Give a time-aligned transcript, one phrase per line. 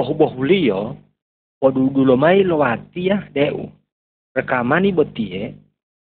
[0.00, 0.96] bohu-bohu liyo,
[1.60, 3.68] podudulo mai lo watia deu.
[4.34, 5.54] Rekamani botie,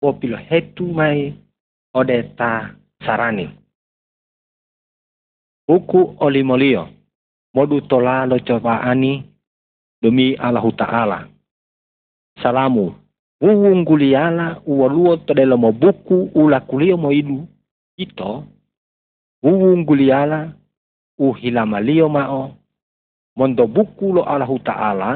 [0.01, 1.33] popilo hetu mai
[1.93, 3.47] odeta sarani.
[5.67, 6.89] Buku olimolio,
[7.55, 9.23] modu tola lo cobaani
[10.01, 11.19] demi Allah Ta'ala.
[12.43, 12.93] Salamu,
[13.41, 17.47] uwung guliala uwaluo todelo mo buku ula kulio mo idu
[17.97, 18.43] ito
[19.43, 20.51] uwung guliala
[21.17, 22.55] uhilamalio mao
[23.35, 25.09] mondo buku lo Allah Ta'ala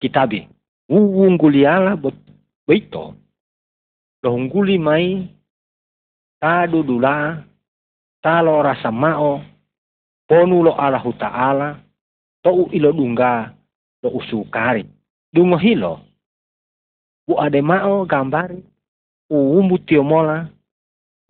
[0.00, 0.48] kitabi.
[0.88, 1.96] Uwung guliala
[2.66, 3.14] beito.
[4.22, 5.26] Lohungguli mai
[6.40, 7.42] ta dudula
[8.22, 9.42] ta lo rasa mao
[10.28, 11.68] ponu lo Allah Ta'ala
[12.42, 13.50] to ilo dungga
[14.02, 14.86] lo usukari
[15.34, 15.98] dungo hilo
[17.26, 18.62] bu ade mao gambari
[19.30, 20.46] uumbu tio mola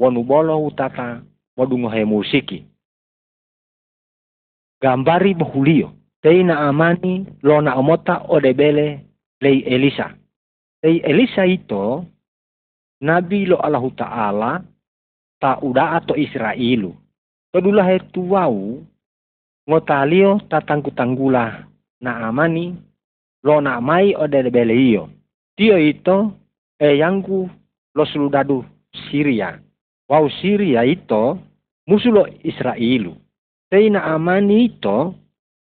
[0.01, 1.23] wanu bolo utata
[1.57, 2.67] wadungo he musiki.
[4.83, 8.87] Gambari bohulio teina amani lona omota odebele
[9.43, 10.07] lei Elisa
[10.83, 12.07] lei Elisa ito
[13.03, 14.53] nabi lo Allah Ta'ala
[15.43, 16.95] ta uda ato Israelu
[17.53, 18.81] Kedula he tuwau
[19.69, 21.67] ngotalio tatangku tanggula
[22.01, 22.73] na amani
[23.45, 25.11] lo na mai odebele iyo
[25.53, 26.33] Tio ito
[26.81, 27.51] e yangu
[27.93, 28.65] lo suludadu
[29.09, 29.61] Syria.
[30.09, 31.39] Wau Syria ito
[31.85, 33.13] musulo Israelu.
[33.69, 35.13] Teina amani ito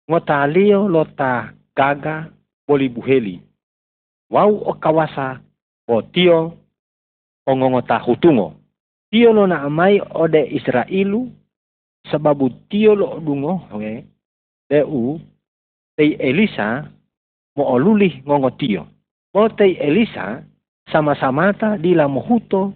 [0.09, 2.31] ngotalio lota gaga
[2.67, 3.41] bolibuheli.
[4.29, 5.39] Wau o kawasa
[5.87, 6.57] o tio
[7.47, 8.53] ngota hutungo.
[9.11, 11.31] Tio lo na amai ode Israelu
[12.11, 14.03] sababu tio lo dungo okay.
[14.69, 15.19] Deu
[15.95, 16.83] tei Elisa
[17.55, 18.87] mo oluli ngongo tio.
[19.33, 20.43] Motei Elisa
[20.91, 22.73] sama-samata di la mohuto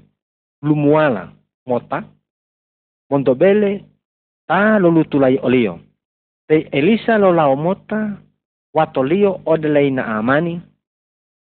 [0.61, 1.33] lumuala
[1.65, 2.03] mota
[3.09, 3.83] montobele
[4.47, 5.79] ta lulutulai olio.
[6.51, 8.17] Tei Elisa lo lao mota
[8.75, 10.61] watolio odelei na amani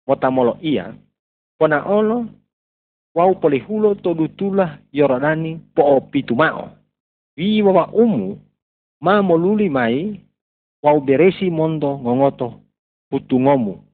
[0.07, 0.95] mota molo ia
[1.59, 2.27] pona olo
[3.15, 6.71] wau polihulo todutula yorodani po pitumao.
[7.37, 8.39] Wi wawa umu
[9.01, 10.21] ma moluli mai
[10.83, 12.49] wau beresi mondo ngongoto
[13.11, 13.85] putungomu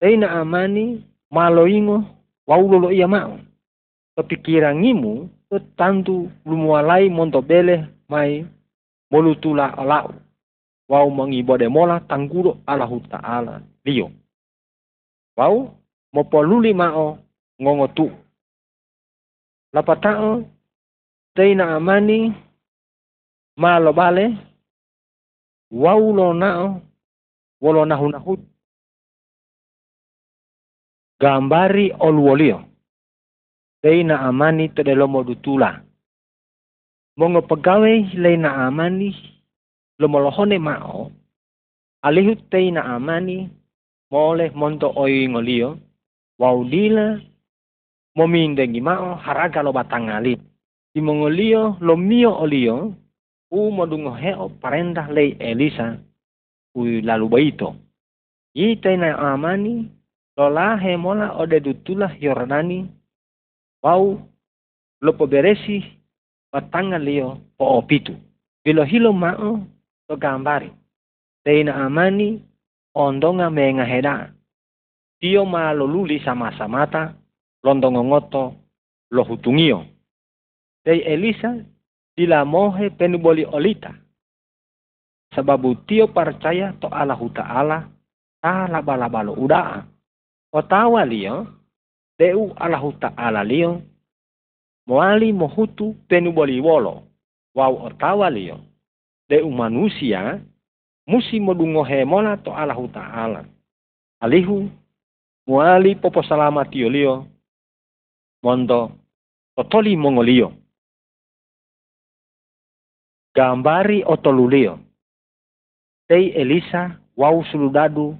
[0.00, 2.04] Teina amani maloingo
[2.46, 3.38] waulolo iya mao.
[4.16, 5.28] Kepikirangimu
[5.76, 8.46] tantu lumualai montobele mai
[9.12, 10.14] molutula alau.
[10.88, 14.10] Wau mengibode mola tangguro Allahu Ta'ala liyo.
[15.36, 15.76] Wau
[16.12, 17.18] mopoluli mao
[17.62, 18.06] ngongo tu.
[19.72, 20.44] Lapatao
[21.36, 22.32] teina amani
[23.56, 24.36] malo bale
[25.70, 26.80] wau lo nao
[27.60, 28.40] wolo nahu nahut
[31.20, 32.64] gambari oluolio.
[33.82, 35.24] Leina amani lomo
[37.16, 39.12] Mongo pegawai leina amani
[40.00, 41.12] lomolohone mao.
[42.02, 43.50] Alihu teina amani
[44.10, 45.78] mole monto oi ngolio.
[46.40, 47.20] Waudila
[48.16, 50.40] momindengi mao haraga lo batangali.
[50.94, 52.94] Di mongolio lo mio olio
[53.50, 55.96] u modungo heo parendah lei Elisa
[56.74, 57.00] u.
[58.54, 59.88] I teina amani
[60.36, 62.88] Lola hemola ode dutulah Yordani
[63.84, 64.16] wau
[65.04, 65.84] lopo beresi
[66.52, 68.14] batanga lio po opitu.
[68.64, 69.66] Bilo hilo mao
[70.08, 70.70] to gambari.
[71.44, 72.42] Teina amani
[72.94, 74.32] ondonga menga heda.
[75.20, 77.14] Tio ma loluli sama-samata
[77.64, 78.54] londongo ngoto
[79.10, 79.86] lo hutungio.
[80.84, 81.56] Tei Elisa
[82.16, 83.94] dila mohe penuboli olita.
[85.34, 87.78] Sababu tio percaya to Allah Ta'ala
[88.42, 89.92] ta laba-laba lo udaa
[90.52, 91.48] Otawa lio,
[92.20, 93.80] deu Allahu Ta'ala lio,
[94.86, 97.02] moali mohutu penuboli wolo,
[97.54, 98.60] wau otawa lio,
[99.28, 100.40] deu manusia,
[101.06, 103.44] musi modungo hemola to Allahu Ta'ala.
[104.20, 104.70] Alihu,
[105.46, 107.26] moali popo salama tio lio,
[108.42, 108.90] mondo,
[109.56, 110.52] totoli mongolio.
[113.34, 114.78] Gambari otolulio.
[116.08, 118.16] Tei Elisa, wau suludadu,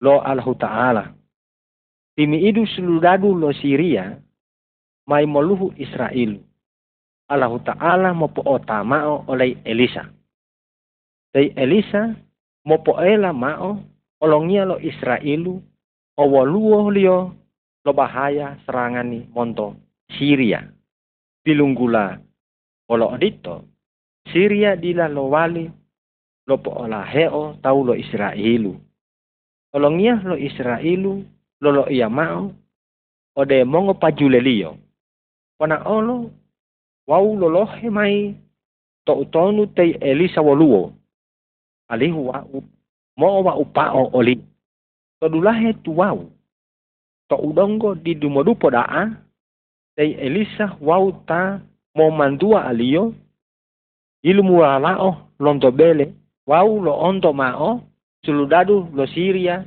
[0.00, 1.14] lo Allahu Ta'ala.
[2.16, 4.18] Timi idu suludadu lo Syria,
[5.06, 6.38] mai moluhu Israel.
[7.28, 10.04] Allah Ta'ala mopo otamao oleh Elisa.
[11.32, 12.12] Tei Elisa
[12.68, 13.80] mopo ela mao
[14.20, 15.58] olongia lo Israelu
[16.20, 17.34] owoluo lio
[17.84, 19.74] lo bahaya serangani monto
[20.12, 20.62] Syria.
[21.42, 22.20] Pilunggula
[22.92, 23.64] olo odito
[24.30, 25.66] Syria dila lo wali
[26.46, 28.76] lo po ola heo tau lo Israelu.
[29.72, 31.24] Olongia lo Israelu
[31.64, 32.52] lolo ia mau
[33.34, 34.76] ode mongo pajulelio.
[35.62, 36.30] Wana olo
[37.06, 38.34] wau lolohe mai.
[39.06, 40.92] To utonu te Elisa woluo.
[41.88, 42.62] Alihu wau
[43.16, 44.42] mo wa upao oli.
[45.20, 46.30] To dulahe tu wau.
[47.30, 49.06] To udongo di dumodupo daa.
[49.94, 51.60] Tei Elisa wau ta
[51.94, 53.14] mo mandua alio.
[54.22, 56.14] Ilmu lao lonto bele.
[56.46, 57.80] Wau lo onto mao
[58.26, 59.62] suludadu lo Siria.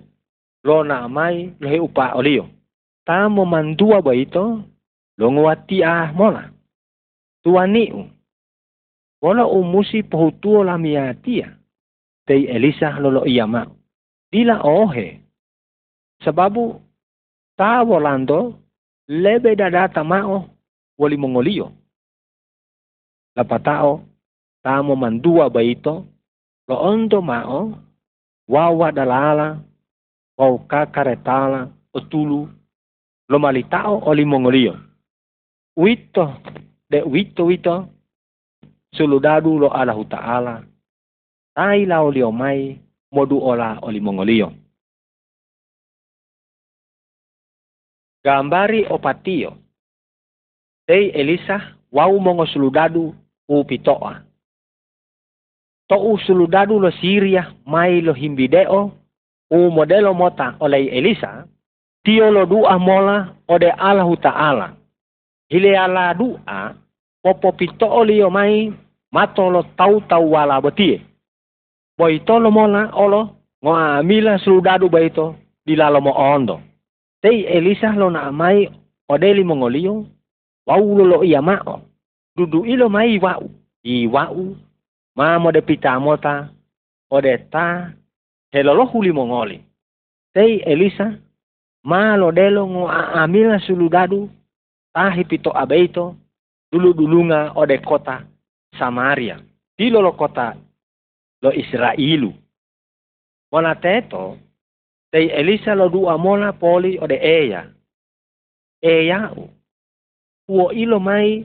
[0.63, 2.47] Lo na mai lo he upa olio.
[3.07, 4.74] Ta mo mandua baito
[5.17, 6.51] lo nguati ah mola.
[7.43, 8.09] Tuaniu
[9.21, 11.57] wala umusi pohutuo la miatia
[12.27, 13.65] tei Elisa lolo iya ma.
[14.31, 15.21] Dila ohe.
[16.23, 16.81] Sababu
[17.57, 18.59] ta volando
[19.07, 20.49] lebe dadata mao
[20.97, 21.71] wali mongolio.
[23.35, 24.03] Lapatao
[24.63, 26.05] tamo mandua baito
[26.67, 27.77] lo ondo mao
[28.47, 29.61] wawa dalala
[30.37, 32.49] wau kakaretala otulu
[33.29, 34.84] lo malitao oli mongolio
[35.75, 36.33] wito.
[36.89, 37.87] De wito wito.
[38.95, 40.63] Suludadu lo Allah Ta'ala.
[41.55, 42.79] Tai lao lio mai
[43.11, 44.51] modu ola oli mongolio
[48.25, 49.57] gambari opatio
[50.87, 51.61] tei Elisa
[51.91, 53.15] wau mongo suludadu
[53.47, 54.21] u pitoa.
[55.89, 58.91] To suludadu lo Siria mai lo himbideo
[59.51, 61.45] u modelo mota oleh Elisa
[62.03, 64.67] tio lo dua mola ode Allah Ta'ala
[65.49, 66.75] hile ala dua
[67.23, 68.73] popo pito lio mai
[69.11, 71.01] mato lo tau tau wala betie.
[71.97, 73.21] Boy lo mola olo
[73.63, 76.61] ngo amila suludadu baito dilalo mo ondo.
[77.21, 78.69] Tei Elisa lo na mai
[79.09, 80.05] odeli mongolio
[80.67, 81.81] wau lo lo iya mao.
[82.35, 83.49] Dudu ilo mai wau
[83.83, 84.55] i wau
[85.15, 86.49] ma mo de pita mota
[87.09, 87.89] ode ta
[88.53, 89.57] helolo huli mongoli.
[90.33, 91.07] Tei Elisa
[91.83, 94.29] ma lo delo ngo amila suludadu
[94.95, 96.15] tahi pito abeito
[96.71, 98.23] dulu dulunga ode kota
[98.79, 99.43] Samaria.
[99.75, 100.55] Di lo kota
[101.43, 102.31] lo Israelu
[103.51, 104.39] mona teto
[105.11, 107.67] tei Elisa lo dua mola poli ode eya.
[108.79, 109.35] Eya
[110.47, 111.43] uo ilo mai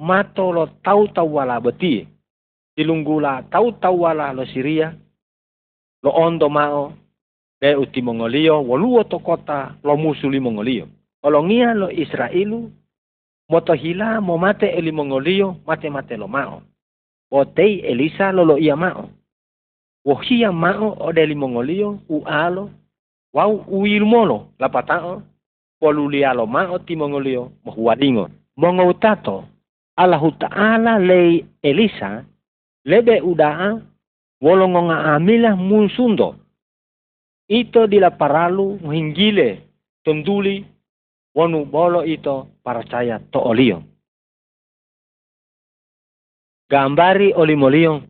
[0.00, 2.08] mato lo tau tau wala beti
[2.76, 4.96] dilunggula tau tau wala lo Siria
[6.02, 6.92] lo ondo mao
[7.60, 10.88] de uti mongolio woluo to kota lo musuli mongolio
[11.22, 12.70] olongia lo Israelu
[13.48, 16.62] moto hila mo mate eli mongolio mate mate lo mao.
[17.30, 19.08] O tei Elisa lo lo ia mao.
[20.04, 22.70] Wo hia mao o deli mongolio u alo
[23.32, 25.22] wau u ilmolo la patao
[25.80, 29.44] polulia lo mao ti mongolio mo huadingo mongo utato
[29.96, 32.24] Allah Ta'ala lei Elisa
[32.84, 33.80] lebe udaa
[34.40, 36.34] wolongonga amila musundo
[37.48, 39.62] ito dila paralu hinggile
[40.04, 40.64] tunduli
[41.34, 43.82] wonu bolo ito percaya to olio
[46.70, 48.02] gambari olimolio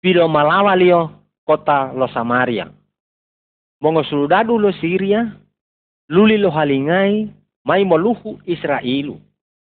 [0.00, 2.68] pilo malawa lio kota lo Samaria.
[3.80, 5.24] Mongo suludadu lo Syria
[6.08, 7.32] luli lo halingai
[7.64, 9.16] mai moluhu Israelu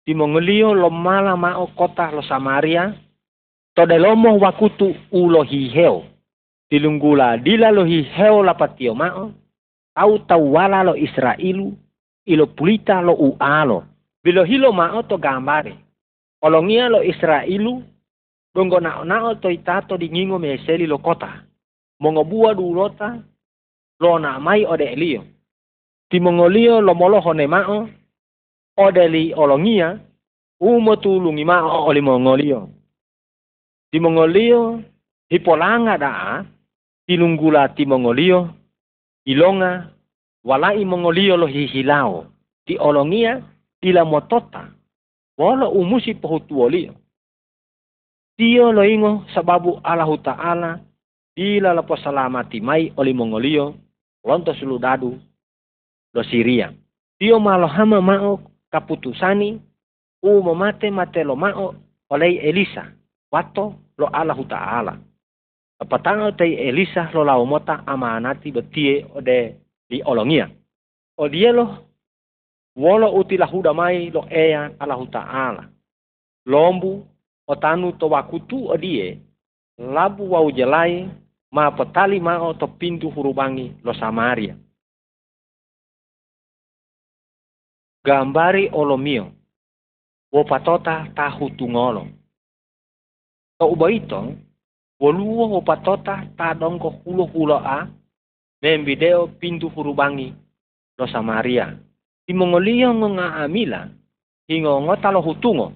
[0.06, 2.94] Timongolio lo mala mao kota lo Samaria
[3.76, 6.04] todelomo wakutu ulo hiheo.
[6.70, 9.32] Tilunggula dila lo hiheo la patio mao
[9.96, 11.72] au tawala lo Israelu
[12.26, 13.84] ilo pulita lo ualo.
[14.24, 15.78] Bilo hilo mao to gambare
[16.42, 17.84] olongia lo Israelu
[18.56, 21.44] dongo na na to itato di ngingo meseli lo kota.
[22.00, 23.20] Mongo bua du lota
[24.00, 25.24] lo na mai ode elio
[26.14, 27.90] timongolio lo molo hone mao
[28.78, 30.00] odeli olongia
[30.62, 31.58] umo tulungi ma
[31.90, 32.70] oli mongolio
[33.92, 34.82] di mongolio
[35.30, 36.46] hipolanga da
[37.06, 38.54] tilunggula ti mongolio
[39.26, 39.90] ilonga
[40.44, 42.26] walai mongolio lo hihilao
[42.66, 43.42] ti olongia
[43.82, 44.68] tila motota
[45.38, 46.94] wala umusi pohutuolio
[48.34, 50.82] Tio lo ingo sababu Allah Ta'ala
[51.38, 53.78] bila la salamati mai oli mongolio
[54.26, 55.22] lonto suludadu
[56.14, 56.74] lo Siria.
[57.20, 59.62] Tio malo hama mao kaputusani
[60.24, 61.76] u mate mate lo mao
[62.10, 62.90] oleh Elisa
[63.32, 64.98] wato lo Allah Ta'ala.
[65.80, 70.50] Apatanga te Elisa lo lau mota amanati betie ode di olongia.
[71.18, 71.66] O dielo
[72.76, 75.64] wolo uti huda mai lo ea Allah Ta'ala.
[76.46, 77.06] Lombu
[77.48, 79.20] o tanu to wakutu o die
[79.78, 81.10] labu wau jelai
[81.52, 84.56] ma petali mao to pintu hurubangi lo Samaria.
[88.04, 89.32] gambari olomio
[90.34, 92.04] wo patota ta hutungolo
[93.60, 94.20] to ubaito
[95.00, 97.88] woluo wo patota ta dongko hulo hulo a
[98.64, 100.32] membideo pintu hurubangi
[100.98, 101.76] lo Samaria
[102.26, 103.90] timongolio ngonga amila.
[104.48, 105.74] Hingo ngota lo hutungo.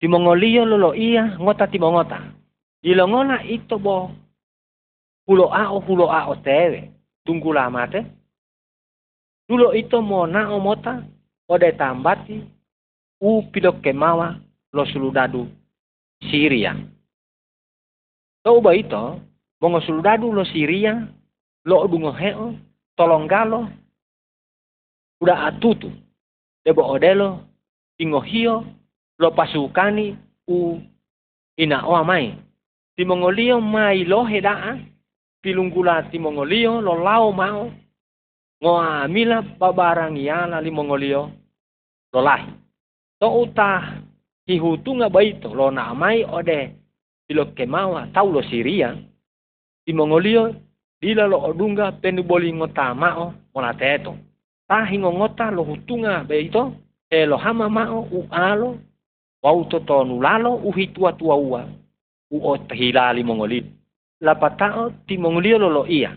[0.00, 2.20] Timongolio lo lo iya ngota timongota.
[2.82, 4.10] Ilongona ito bo.
[5.26, 6.90] Hulo ao hulo ao tewe.
[7.24, 8.04] Tunggu lama te.
[9.48, 11.02] Dulo ito mo na mota.
[11.48, 12.42] Ode tambati.
[13.20, 14.36] U pilo kemawa
[14.72, 15.48] lo suludadu
[16.30, 16.76] Syria.
[18.44, 19.18] Tau ba ito,
[19.60, 21.08] mongo suludadu lo Syria,
[21.66, 22.54] lo dungo heo,
[22.94, 23.66] tolonggalo,
[25.18, 25.90] udah atutu,
[26.62, 27.42] debo odelo,
[27.98, 28.64] ingohio,
[29.18, 29.30] lo.
[29.34, 30.14] Pasukani,
[30.46, 30.78] u
[31.58, 32.38] ina o amai.
[32.96, 34.78] Timongolio mai lo hedaa,
[35.42, 37.68] pilunggula timongolio lo lao mau,
[38.62, 41.30] ngoa amila babarang iala limongolio
[42.12, 42.52] lo lahi.
[43.20, 44.00] To uta
[44.46, 46.72] hihutunga baito lo na amai ode.
[47.28, 48.94] Ilo kemawa tau lo siria.
[49.84, 50.54] Timongolio
[51.00, 54.16] dila lo odunga penu boli ngota mao mona teto.
[54.68, 56.72] Ta hingo ngota lo hutunga baito
[57.10, 58.78] e lo hama mao u alo
[59.42, 61.62] wau to tonu lalo u hitua tua ua
[62.30, 63.60] u o tahilali mongoli.
[64.20, 66.16] La patao ti mongolio lo lo ia.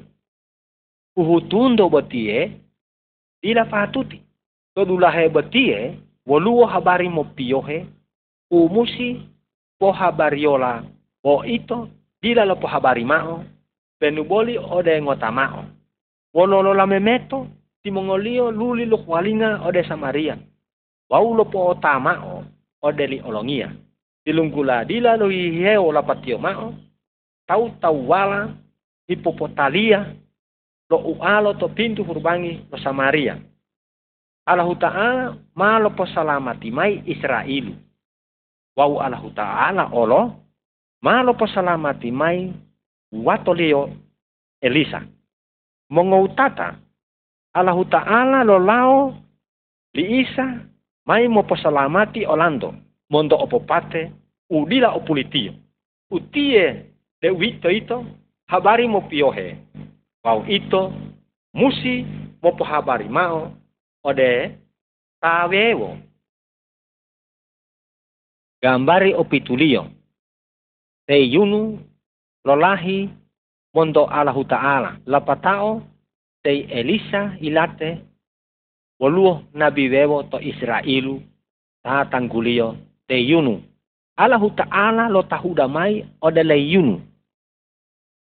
[1.15, 2.51] U hutundo batie
[3.41, 4.21] ila fatuti.
[4.75, 7.85] To dulahe batie woluo habari mo piohe
[8.51, 9.21] u musi
[9.79, 10.83] po habariola
[11.23, 11.89] o ito
[12.21, 13.43] dila lo po habari mao
[13.99, 15.65] penuboli ode ngota mao
[16.33, 17.47] wololo la memeto
[17.83, 20.37] ti mongolio luli lo kwalinga ode samaria
[21.09, 22.45] wau lo po otamao
[22.81, 23.71] ode li olongia.
[24.25, 26.73] Dilunggula dila lo hiheo la patio mao,
[27.47, 28.53] tau tau wala,
[29.07, 30.15] hipopotalia,
[30.89, 33.37] lo ualo to pintu hurbangi lo Samaria.
[34.49, 37.73] Allah Ta'ala malo po salamati mai Israelu.
[38.73, 40.49] Wau Allah Ta'ala olo,
[41.05, 42.49] malo po salamati mai
[43.11, 43.89] watolio
[44.61, 45.01] Elisa.
[45.89, 46.77] Mongoutata,
[47.53, 49.13] Allah Ta'ala lo lao
[49.93, 50.45] li Isa
[51.05, 52.75] mai mo posalamati olando
[53.09, 54.11] mondo opopate
[54.49, 55.53] udila opulitio
[56.11, 56.85] utie
[57.21, 58.05] de wito ito
[58.47, 59.57] habari mo piohe.
[60.21, 60.93] Pau ito
[61.53, 62.05] musi
[62.41, 63.53] mo po habari mao
[64.03, 64.57] ode
[65.21, 65.97] tawewo
[68.61, 69.87] gambari opitulio
[71.07, 71.79] te yunu
[72.45, 73.09] lolahi
[73.73, 75.81] mondo Allahu Ta'ala lapatao
[76.43, 78.01] te Elisa ilate
[78.99, 81.21] woluo nabi wewo to Israelu
[81.83, 82.75] ta tanggulio
[83.07, 83.63] te yunu.
[84.17, 86.99] Allahu ta'ala lo tahuda mai ode le yunu.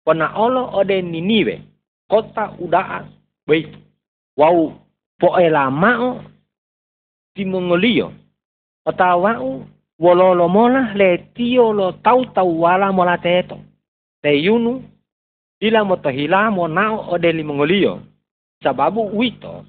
[0.04, 1.62] Kona olo ode niniwe
[2.10, 3.04] kota udaa
[3.46, 3.78] beitu.
[4.36, 4.72] Wau
[5.18, 6.22] po ela mao
[7.34, 8.12] timongolio.
[8.86, 9.64] Ota wau
[9.98, 13.58] wololo mola le tio lo tau tau wala mola teto.
[14.26, 14.82] Te yunu
[15.84, 18.02] motohila mo nao ode limongolio.
[18.62, 19.64] Sababu wito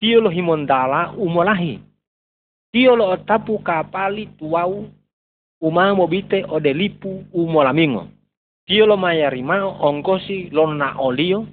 [0.00, 1.80] Tio lo himondala umolahi.
[2.72, 4.88] Tio lo otapu kapali tuau
[5.60, 6.56] uma mobite o
[7.32, 8.08] umolamingo.
[8.66, 11.46] Tio lo mayarimao ongkosi lo na olio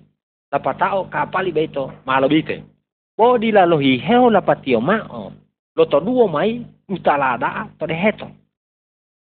[0.49, 2.63] tapatao kapali beto malobite.
[3.17, 5.33] Bo dila lo hiheo la patio mao
[5.75, 8.27] lo to duo mai utalada to deheto.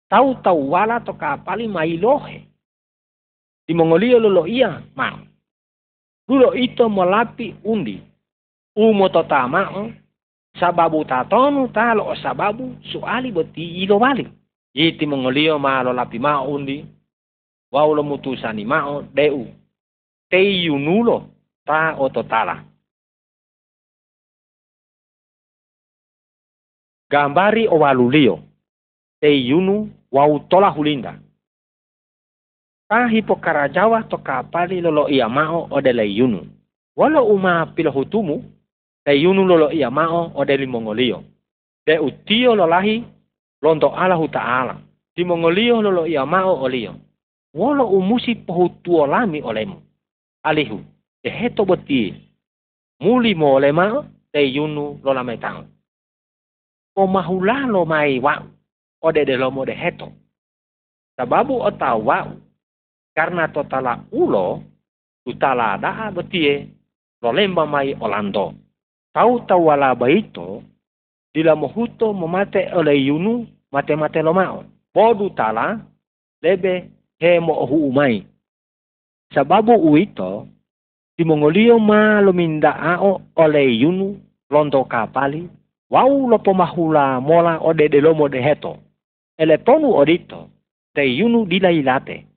[0.09, 2.49] Tau tau wala to kapali mai lohe.
[3.69, 5.21] Di Mongolio lo lo ia mao.
[6.25, 8.01] Lulo ito molapi undi.
[8.75, 9.93] Umo totama
[10.59, 12.81] sababu tatonu talo sababu.
[12.89, 14.25] Suali boti ilo bali.
[14.73, 16.81] Iti mongolio malo lapi ma undi.
[17.71, 19.45] Waulo mutusani mao deu.
[20.29, 21.29] Tei yunulo
[21.65, 22.65] ta ototala
[27.09, 28.39] gambari o walulio
[29.21, 30.73] tei yunu wau tola
[32.89, 36.48] hulinda ta hipokarajawa to kapali lolo ia mao odele yunu
[36.96, 38.43] walo uma pilohutumu
[39.05, 41.24] te yunu lolo ia mao o de limongolio.
[41.86, 43.03] De utio lo lahi
[43.62, 44.77] londo alahu ta'ala.
[45.15, 46.96] Di lolo ia mao o lio.
[47.53, 49.81] Wolo umusi pohutuo lami olemu.
[50.43, 50.79] Alihu,
[51.24, 52.13] te heto beti.
[53.01, 55.65] Muli mo ole mao te yunu lo lame tau.
[56.96, 58.43] O mahula lo mai wau.
[59.01, 60.12] O de de lomo de heto.
[61.17, 62.49] Sababu o.
[63.15, 64.63] Karena totala ulo,
[65.25, 66.67] tutala daa betie,
[67.21, 68.53] lo lemba mai olando.
[69.13, 70.63] Tau tau wala baito,
[71.33, 74.63] dila mohuto momate ole yunu mate mate lomao.
[74.93, 75.79] Bodu tala,
[76.41, 76.89] lebe
[77.19, 78.25] he mo ohu umai.
[79.33, 80.47] Sababu uito,
[81.17, 84.17] di mongolio ma lominda ao ole yunu
[84.49, 85.49] londo kapali,
[85.89, 88.77] wau lo pomahula mola ode de lomo de heto.
[89.37, 90.49] Ele tonu odito,
[90.93, 92.28] te yunu dila ilate.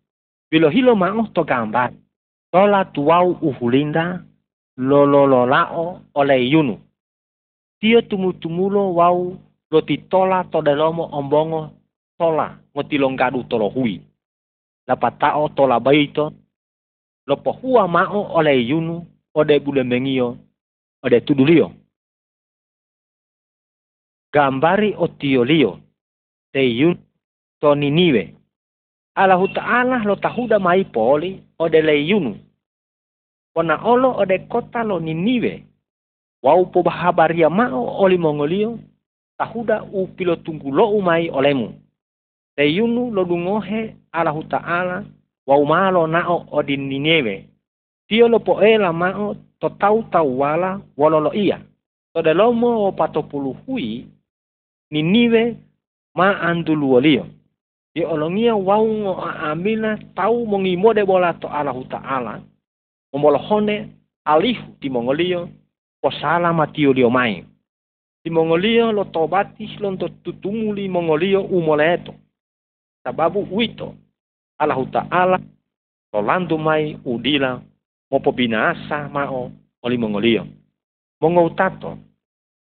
[0.52, 1.92] Bilo hilo mao to gambar.
[2.52, 4.20] Tola tuau uhulinda,
[4.76, 6.76] lolololao ole yunu.
[7.80, 9.38] Tio tumutumulo wau
[9.70, 11.70] loti tola todelomo ombongo
[12.18, 14.02] tola ngotilongadu tolo hui.
[14.86, 16.32] Lapatao tola baito
[17.26, 20.36] lo pohua mao ole yunu ode bule mengio
[21.02, 21.72] ode tudulio.
[24.32, 25.80] Gambari o tiolio
[26.52, 26.96] te yun
[27.60, 27.74] to
[29.14, 32.32] Allah Ta'ala lo tahuda mai poli ode le yunu.
[33.54, 35.64] Ona olo ode kota lo niniwe.
[36.42, 38.78] Wau po bahabaria mao oli mongolio
[39.38, 41.68] tahuda u pilo tunggu lo umai olemu.
[42.56, 45.04] Te yunu lo dungohe Allah Ta'ala
[45.46, 47.44] wau malo nao odin Nineve.
[48.08, 51.60] Tio lo poela mao to tau tau wala wololo ia.
[52.14, 54.08] To de lomo o patopulu hui
[54.92, 55.56] Ninive
[56.14, 56.92] ma andulu
[57.94, 62.40] Di olongia wau ngo amila tau mongimo de bola to Allah Ta'ala.
[63.12, 63.92] Momolohone
[64.24, 65.48] alihu di mongolio
[66.00, 67.44] posala matio lio mai.
[68.24, 72.14] Di mongolio lo tobati lonto tutumuli mongolio umoleto.
[73.04, 73.94] Sababu wito
[74.56, 75.38] Allah Ta'ala
[76.12, 77.60] Rolando mai udila
[78.10, 80.46] mopo binasa mao oli mongolio.
[81.20, 81.98] Mongo tato.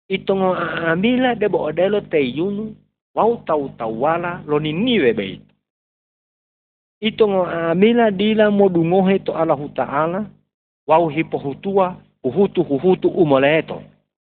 [0.09, 0.55] Ito ngo
[0.91, 2.75] amila de bo odelo te yunu
[3.19, 5.11] wau tau tawala lo niniwe
[7.03, 10.21] ngo amila dila modungohe to Allah Ta'ala
[10.87, 13.83] wau hipohutua uhutu huhutu umoleto.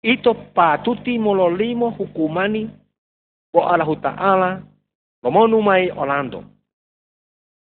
[0.03, 2.71] Ito patuti mololimo hukumani
[3.55, 4.51] bo Allah Ta'ala
[5.23, 6.43] lomonu mai Orlando.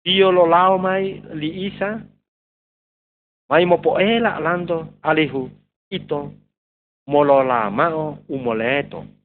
[0.04, 2.00] Io lo lao mai li isa.
[3.48, 5.48] Mai mo poela lando alihu
[5.90, 6.32] ito
[7.08, 9.15] molola mao umoleto.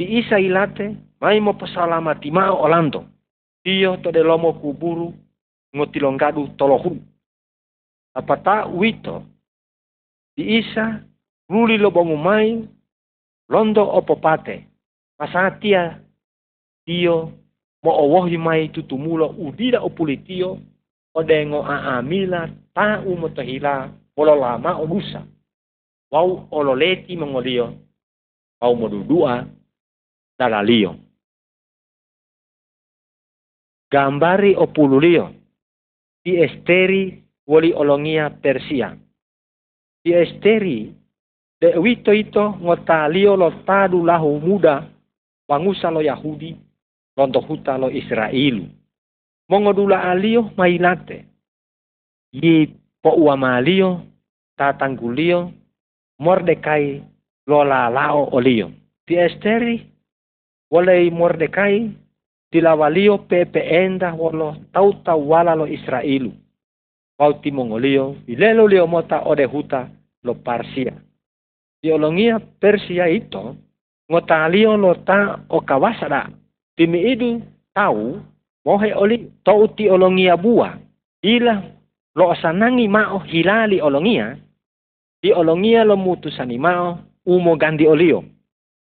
[0.00, 3.04] Ti isa ilate mai mo pasalamati mao olando.
[3.68, 5.12] Io to de lomo kuburu
[5.76, 6.96] ngotilongadu tolohu.
[8.16, 9.22] Apata wito
[10.34, 11.04] ti isa
[11.52, 12.64] ruli lo bongu mai
[13.52, 14.64] londo opopate.
[15.20, 16.00] Pasatia
[16.88, 17.32] tio
[17.84, 20.58] mo owohi mai tutumulo udira opulitio
[21.14, 25.28] odengo aamila ta umotahila polo lama olusa
[26.10, 27.76] wau ololeti mongolio
[28.60, 29.59] wau modudua
[30.40, 30.96] dalalio
[33.92, 35.28] gambari opululio
[36.24, 38.96] di esteri woli olongia Persia
[40.00, 40.88] di esteri
[41.60, 44.88] de wito ito ngotalio lo tadu lahu muda
[45.44, 46.70] wangusa lo Yahudi
[47.20, 48.64] Ronto huta lo Israelu.
[49.48, 51.26] Mongodula alio mailate.
[52.32, 54.06] Yi po uamalio,
[54.56, 55.52] tatanggulio,
[56.20, 57.02] Mordekai
[57.46, 58.70] lola lao olio.
[59.04, 59.89] Ti esteri,
[60.70, 61.90] wale Mordekai,
[62.50, 66.32] tilawalio pepe enda wolo tau tau wala lo Israelu.
[67.18, 69.88] Wau mongolio, ilelo lio mota ode huta
[70.24, 70.92] lo Parsia.
[71.82, 73.56] Diolongia Persia itu,
[74.10, 76.30] ngotalio lo ta o kawasada
[76.80, 77.44] Timi idu
[77.76, 78.24] tahu
[78.64, 79.28] mohe oli
[79.76, 80.80] ti olongia bua.
[81.20, 81.60] Ila
[82.16, 84.32] lo sanangi mao hilali olongia.
[85.20, 88.24] Di olongia lo mutusani mao umo gandi olio.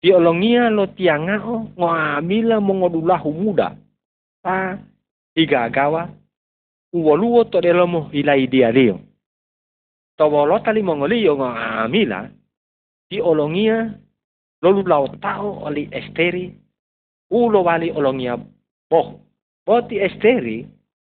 [0.01, 3.75] Di olongia lo tiangao ngoamila mongodulahu muda.
[4.43, 4.77] Pa
[5.35, 6.09] igagawa
[6.93, 8.99] uwoluo to delomo ilai dia lio.
[10.17, 12.29] Tawolo tali mongolio ngoamila
[13.09, 13.93] di olongia
[14.61, 16.67] lolu lau tao oli esteri
[17.29, 18.37] ulo wali olongia
[18.89, 19.19] boh.
[19.67, 20.63] Boti esteri,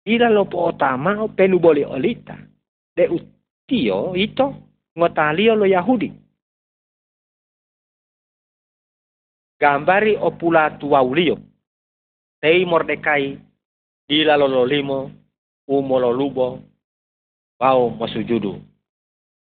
[0.05, 2.35] ila lo po otama o penu boli olita.
[2.95, 4.53] De utio ito,
[4.97, 6.11] ngotalio lo Yahudi.
[9.61, 11.37] Gambari o pula tuaulio.
[12.41, 13.37] Tei Mordekai,
[14.09, 15.11] ila lo lolimo,
[15.67, 16.59] umo lo lubo,
[17.59, 18.57] bau masujudu.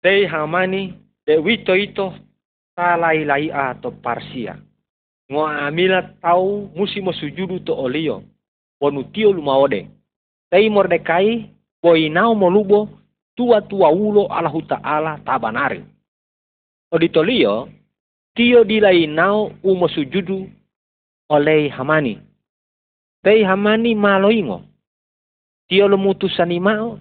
[0.03, 0.95] Tei hamani,
[1.27, 2.15] de wito ito,
[2.79, 3.51] talai lai
[3.83, 4.55] to parsia
[5.27, 8.23] ngo amila tau musi mo sujudu to olio
[8.79, 9.91] bonu tio lumaode
[10.51, 11.51] tei mordekai
[12.11, 12.89] nao molubo
[13.37, 15.83] tua tua ulo Allahu Ta'ala tabanari
[16.95, 17.69] oditolio
[18.39, 20.47] tio dilai nao umo sujudu
[21.35, 22.15] oleh hamani
[23.27, 24.63] tei hamani maloingo
[25.69, 26.99] tio mutusani mao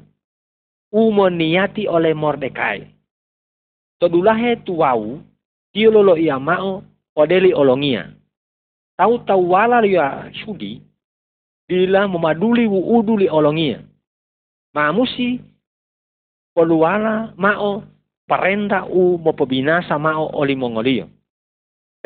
[0.92, 2.82] umo niati oleh mordekai
[4.00, 5.22] todulahe tuau
[5.74, 6.82] tio lolo ia mao
[7.16, 8.10] odeli olongia
[8.98, 10.82] tahu-tahu wala ya sudi
[11.70, 13.84] bila memaduli wuudu li olongia.
[14.74, 15.42] Mamusi
[16.56, 17.84] poluala mao
[18.28, 21.10] parenda u mo pebinasa mao oli mongolio.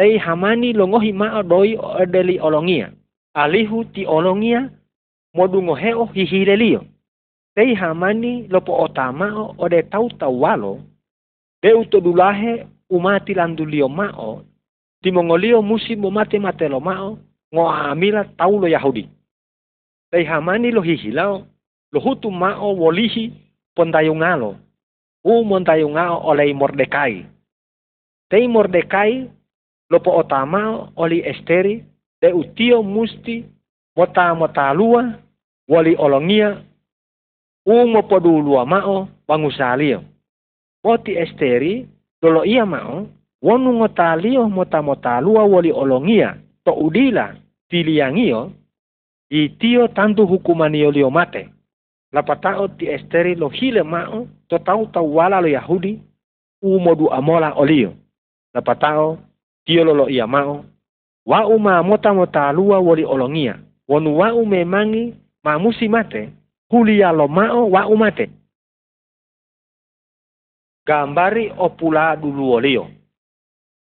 [0.01, 2.91] Tei hamani longohi mao doi odeli olongia.
[3.33, 4.69] Alihu ti olongia
[5.33, 6.85] modungo heo hihirelio.
[7.55, 10.79] Tei hamani lopo otamao ode tau tau walo.
[11.63, 14.41] Deu todulahe umati landulio mao
[15.03, 17.19] Timongolio mo mate mate lo mao
[18.37, 19.07] tau lo Yahudi.
[20.11, 21.45] Tei hamani lo hihilao
[21.91, 23.33] lo hutu mao wolihi
[23.75, 24.55] pontayungalo.
[25.23, 27.25] U montayungao oleh Mordekai.
[28.29, 29.29] Tei Mordekai
[29.91, 31.83] lopo otama oli Esteri
[32.21, 33.45] de utio musti
[33.97, 35.03] mota mota lua
[35.69, 36.57] wali olongia
[37.65, 40.03] u mopodu lua mao bangusalio.
[40.83, 41.87] Moti Esteri
[42.21, 43.07] dolo ia mao
[43.41, 47.35] wonu ngotalio mota mota lua wali olongia to udila
[47.69, 48.51] tiliangio
[49.59, 51.49] tio tantu hukumanio lio mate.
[52.13, 55.99] Lapatao ti esteri lo hile mao to tau tau wala lo Yahudi
[56.61, 57.93] u modu amola olio.
[58.53, 59.17] Lapatao
[59.65, 60.65] tio lo lo ia mao
[61.25, 63.59] wa uma mota mota lua wali olongia.
[63.87, 66.33] Wonu wa ume mangi ma musi mate
[66.69, 68.29] hulia lo mao wa umate.
[70.85, 72.87] Gambari opula dulu olio.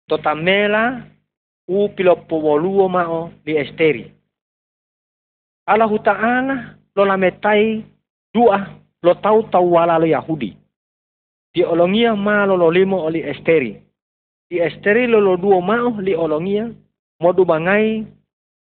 [0.09, 1.03] Totamela
[1.67, 4.13] u pilopowoluo mao di esteri.
[5.67, 6.55] Allah Ta'ala
[6.95, 7.83] lo lametai
[8.33, 8.71] dua
[9.03, 10.57] lo tau tau wala lo Yahudi.
[11.53, 13.86] Di olongia ma lo limo oli esteri.
[14.49, 16.71] Di esteri lo lo duo mao li olongia
[17.19, 18.07] modu bangai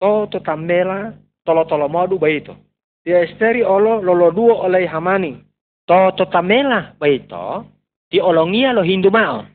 [0.01, 2.57] to to tambela tolo tolo modu baito.
[3.05, 5.39] Di esteri olo lo lo duo oleh hamani.
[5.87, 7.67] To to tamela baito.
[8.11, 9.47] Di olongia lo hindu mao.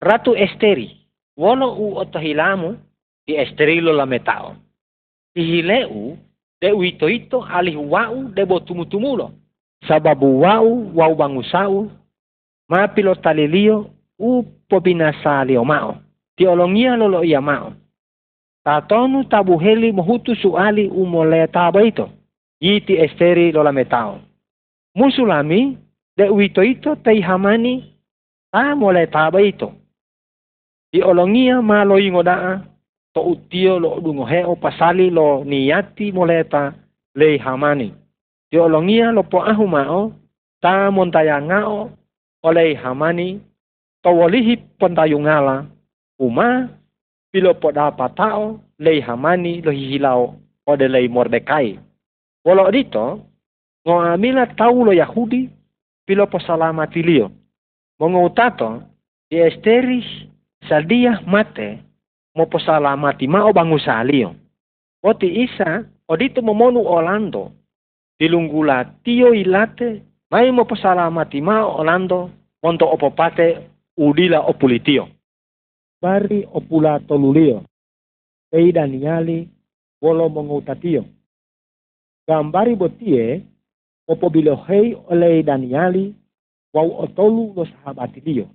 [0.00, 0.92] Ratu esteri.
[1.36, 2.76] Wolo u otohilamu
[3.26, 4.56] di esteri lo lametao.
[5.34, 6.16] Ihileu
[6.60, 9.32] de uito ito alih wau de botumutumulo.
[9.88, 11.90] Sababu wau wau bangusau
[12.68, 15.96] ma pilo talilio u popinasa lio mao.
[16.36, 17.72] Tiolongia lolo ia mao.
[18.66, 22.10] Tatonu tabuheli mohutu suali umole tabaito.
[22.60, 24.18] Iti esteri lola metao.
[24.94, 25.78] Musulami
[26.16, 27.74] de uito ito hamani
[28.52, 29.72] ta mole tabaito.
[30.90, 32.74] Tiolongia ma lo ingodaa
[33.14, 36.74] to utio lo dungo heo pasali lo niati moleta
[37.14, 37.94] le hamani.
[38.50, 40.12] Tio longia lo po ahu mao,
[40.62, 41.90] ta montaya ngao
[42.42, 43.40] oleh hamani,
[44.04, 45.64] to wolihi pontayungala,
[46.20, 46.68] uma
[47.32, 50.36] pilo po patao le hamani lo hihilao
[50.68, 51.80] ode le mordekai.
[52.44, 53.24] Wolo dito,
[53.88, 55.48] ngo amila tau lo Yahudi
[56.06, 57.32] pilo po salamatilio.
[57.98, 58.82] Mongo utato,
[59.30, 60.04] di esteris
[61.26, 61.80] mate
[62.36, 64.36] mo posalamati ma o bangusalio.
[65.04, 67.52] Oti isa, o dito momonu Orlando,
[68.20, 72.30] dilunggula tio ilate, mai mo posalamati ma Orlando,
[72.62, 75.08] monto opopate udila opulitio.
[76.02, 77.64] Bari opula tolulio,
[78.50, 79.48] pei daniali,
[80.02, 81.04] wolo mongutatio.
[82.28, 83.42] Gambari botie,
[84.08, 86.14] opo bilohei oleh daniali,
[86.74, 88.48] wau otolu lo sahabatilio.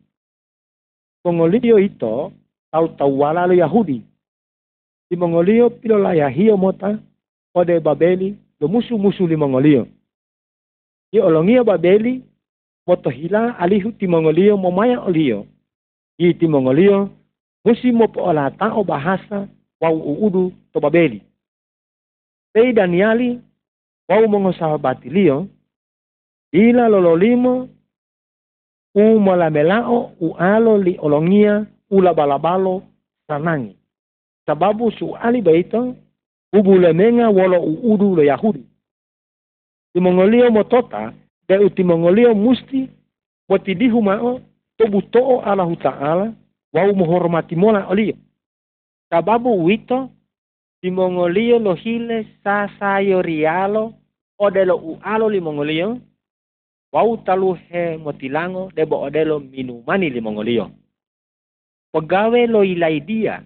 [1.23, 2.31] Pongolio ito,
[2.71, 4.03] tau tau wala lo Yahudi.
[5.09, 6.13] Di Mongolio pilo la
[6.55, 6.99] mota
[7.53, 9.87] ode Babeli lo musu musu li Mongolio.
[11.11, 12.28] Di olongia Babeli
[12.89, 15.45] moto hila alihu ti Mongolio mo maya olio.
[16.17, 17.09] Di ti Mongolio
[17.65, 19.45] musi mo po o bahasa
[19.81, 21.21] wau uudu to Babeli.
[22.53, 23.37] Tei Daniali
[24.09, 25.47] wau mongo sahabati lio
[26.51, 27.69] ila lololimo
[28.95, 32.81] u molamelao u alo li olongia ula balabalo
[33.27, 33.77] sanangi.
[34.45, 35.93] Sababu suali baita
[36.53, 38.65] ubulemenga wala uudu le Yahudi.
[39.93, 41.13] Timongolio motota
[41.49, 42.89] de utimongolio musti
[43.49, 44.41] watidihu mao
[44.77, 46.33] tobuto'o Allah Ta'ala
[46.73, 48.13] wau menghormati mola olio.
[49.09, 50.09] Sababu wito
[50.81, 53.93] timongolio lohile sasayorialo
[54.39, 55.97] odelo ualo limongolio
[56.93, 60.71] wau taluhe motilango debo odelo minumani limongolio
[61.93, 63.43] pegawai lo ilaidia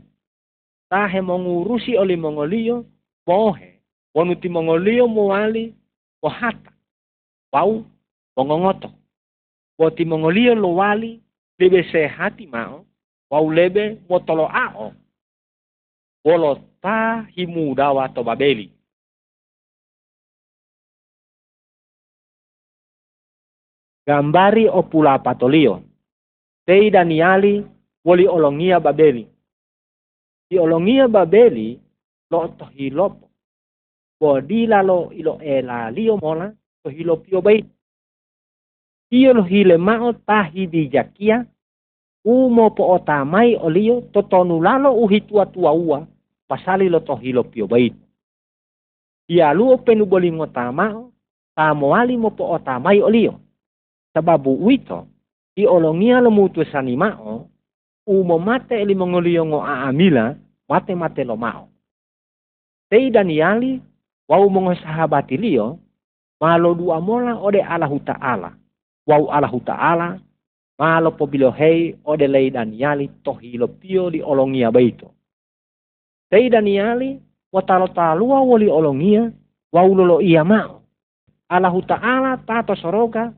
[0.89, 2.85] tahe mengurusi oleh Mongolio
[3.27, 3.81] mohe
[4.15, 5.73] wanuti Mongolio moali
[6.21, 6.71] pohata
[7.51, 7.85] pau
[8.35, 8.89] mongongoto
[9.77, 11.21] boti Mongolio lo wali
[11.59, 12.85] lebe sehati mao
[13.31, 14.93] wau lebe motolo ao
[16.23, 18.71] bolo ta himudawa to babeli
[24.07, 25.83] gambari opula patolio
[26.65, 27.65] tei daniali
[28.05, 29.27] woli olongia babeli.
[30.49, 31.79] Di olongia babeli
[32.31, 33.29] lo to hilopo.
[34.19, 37.41] Bodila lo ilo ela lio mola to hilopio.
[39.13, 41.45] Lo hile mao tahi bijakia
[42.25, 46.07] umo po otamai olio to tonu lalo uhitua tua ua
[46.47, 47.93] pasali lo to hilopio bai.
[49.29, 51.11] Ia luo penu boli ngotamao
[51.55, 53.39] tamoali mo po otamai olio.
[54.13, 55.07] Sababu wito
[55.55, 57.49] di olongia lo mutu sanimao
[58.07, 60.35] umo mate eli mongolio ngo aamila
[60.69, 61.69] mate mate lo mao.
[62.89, 63.81] Tei Daniali
[64.29, 65.77] wau mongo sahabati lio
[66.41, 68.62] malo dua mola ode Allahu Ta'ala.
[69.03, 70.15] Wau Allahu Ta'ala
[70.79, 75.11] malo pobilo hei ode lei Daniali tohilo pio di olongia baito.
[76.31, 77.19] Tei Daniali
[77.51, 79.31] watalo talua wali olongia
[79.73, 80.81] wau lolo ia mao.
[81.49, 83.33] Allahu Ta'ala tato soroga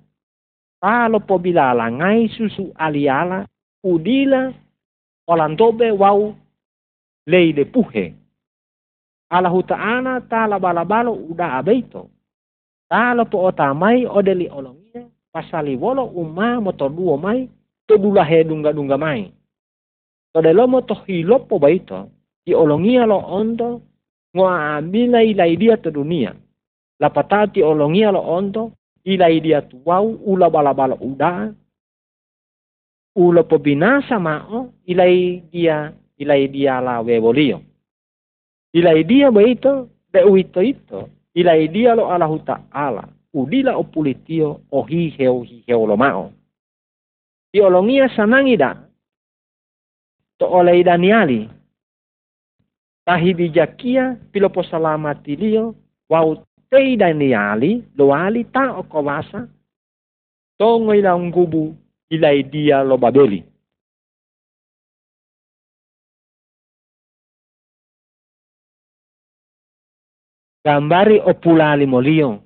[0.82, 3.45] talo pobila langai susu aliala
[3.84, 4.54] udila
[5.28, 6.36] olantobe wau
[7.25, 8.13] lei de puhe.
[9.34, 12.13] Allahu Ta'ala tala balabalo uda abeito.
[12.86, 14.85] Talo po otamai odeli olongia
[15.36, 17.52] pasali wolo uma motor duo mai
[17.84, 19.28] to dula he dunga dunga mai.
[20.32, 22.08] To de lomo to hilopo baito
[22.48, 23.84] di olongia lo ondo
[24.32, 26.32] ngoa amila ilai dia to dunia.
[27.04, 28.71] Lapatati olongia lo ondo
[29.04, 31.52] ilai dia tuau ula balabalo uda
[33.15, 37.60] ula po binasa mao ilai dia ilai dia la webolio.
[38.71, 42.63] Ilai dia baito de uito ito ilai dia lo ala huta
[43.36, 46.32] ala udila o pulitio o hiheo hiheo lo mao.
[47.54, 48.89] Di olongia sanangida
[50.39, 51.50] to olei daniali
[53.06, 55.76] tahi bijakia pilo posalamati lio
[56.10, 59.48] wau tei daniali lo ali ta o kawasa
[60.58, 61.76] to ngoila ngubu
[62.52, 63.43] dia lo babeli.
[70.65, 72.44] Gambari o pulali molio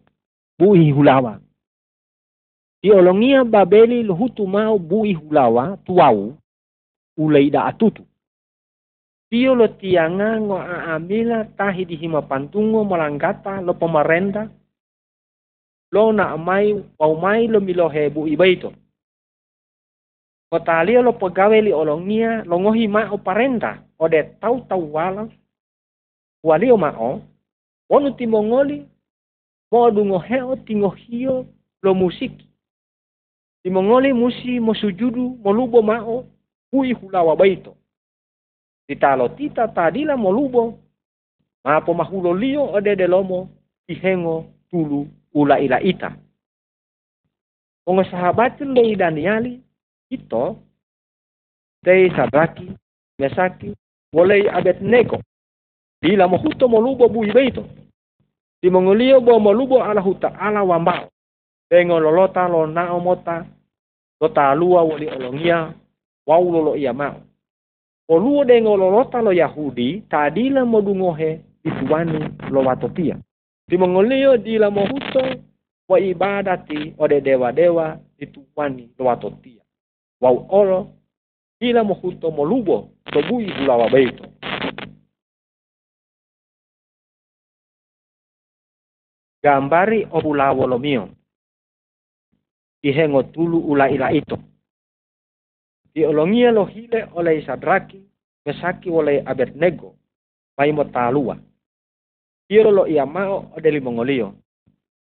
[0.59, 1.39] bui hulawa.
[2.83, 6.35] Di olongia babeli lo hutu mau bui hulawa tuau
[7.15, 8.03] ulei da atutu.
[9.31, 14.47] Tio lo tianga ngo aamila tahi di hima pantungo malanggata lo pemerintah
[15.91, 18.73] lo na mai pau mai lo milo hebu ibaito.
[20.49, 25.23] Kotalia lo pegawai li olongia lo ngohi ma o parenta o de tau tau wala
[26.43, 27.21] walio ma o
[27.89, 28.87] wonu timongoli
[29.71, 31.45] mo dungo heo tingo hio
[31.82, 32.49] lo musiki
[33.63, 36.25] timongoli musi mo sujudu mo lubo ma o
[36.71, 37.75] hui hulawa baito
[38.88, 43.49] titalo tita tadila ma po mahulo lio o de de lomo
[43.88, 46.15] tihengo tulu ula ila ita
[47.89, 49.63] Ongo sahabat le Daniali
[50.13, 50.62] ito
[51.84, 52.69] tei Sadraki,
[53.19, 53.73] Mesaki,
[54.13, 55.17] wolei Abednego.
[56.01, 57.65] Dila mo huto mo lubo bui beito.
[58.61, 61.09] Di mongolio bo mo lubo ala huta ala wambao.
[61.69, 63.45] Tengo lolota lo na omota.
[64.21, 65.73] Lota lua wali olongia.
[66.27, 67.21] Wau lolo ia mau.
[68.09, 70.03] O luo dengo lolota lo Yahudi.
[70.09, 71.41] Tadila mo dungohe.
[71.63, 72.19] Ituani
[72.49, 73.17] lo watopia.
[73.67, 75.23] Di mongolio dila mo huto.
[75.89, 77.99] Wa ibadati ode dewa-dewa.
[78.17, 79.59] Ituani lo watotia
[80.21, 80.87] wau oro
[81.59, 84.23] ila mo huto mo lubo to bui hulawa beito.
[89.49, 90.77] Gambari o bulawo lo.
[92.85, 94.38] Ihengo tulu ula ila ito.
[95.89, 97.97] Di olongia lo hile oleh Sadraki,
[98.45, 99.97] Mesaki oleh Abednego,
[100.55, 101.35] mai talua.
[102.47, 104.38] Iro lo ia mao o deli mongolio.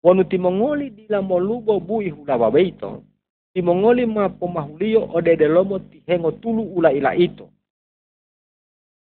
[0.02, 3.04] Wonu ti mongoli dila mo lubo bui hulawa beito,
[3.54, 7.48] timongoli ma pomahulio o de delomo tihengo tulu ula ila ito.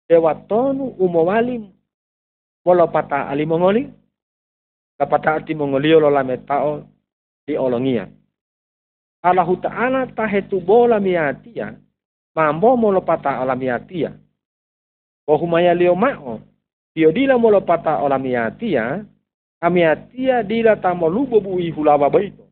[0.09, 1.73] Dewa tonu umowali
[2.65, 3.29] molo pata
[4.99, 6.89] ali mongoli, kapata ati mongolio lo lametao
[7.47, 8.09] di olongia.
[9.23, 11.75] Allahu ta'ala tahetu bola miatia,
[12.35, 14.13] mambo molo pata alamiatia.
[15.27, 16.41] Wahumaya lio mao,
[16.95, 19.05] Tio dila molo pata olamiatia,
[19.61, 22.43] amiatia dila tamolubo bui hulawa baito